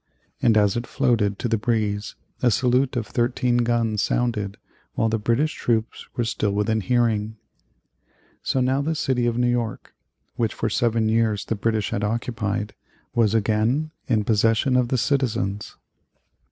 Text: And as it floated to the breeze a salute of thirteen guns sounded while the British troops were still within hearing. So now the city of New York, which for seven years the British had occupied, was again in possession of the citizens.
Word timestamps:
And 0.41 0.57
as 0.57 0.75
it 0.75 0.87
floated 0.87 1.37
to 1.37 1.47
the 1.47 1.59
breeze 1.59 2.15
a 2.41 2.49
salute 2.49 2.95
of 2.95 3.05
thirteen 3.05 3.57
guns 3.57 4.01
sounded 4.01 4.57
while 4.95 5.09
the 5.09 5.19
British 5.19 5.53
troops 5.53 6.07
were 6.15 6.23
still 6.23 6.53
within 6.53 6.81
hearing. 6.81 7.35
So 8.41 8.61
now 8.61 8.81
the 8.81 8.95
city 8.95 9.27
of 9.27 9.37
New 9.37 9.45
York, 9.51 9.93
which 10.37 10.55
for 10.55 10.71
seven 10.71 11.07
years 11.07 11.45
the 11.45 11.55
British 11.55 11.91
had 11.91 12.03
occupied, 12.03 12.73
was 13.13 13.35
again 13.35 13.91
in 14.07 14.23
possession 14.23 14.75
of 14.75 14.87
the 14.87 14.97
citizens. 14.97 15.77